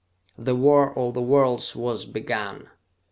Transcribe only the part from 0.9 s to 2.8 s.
of the worlds was begun!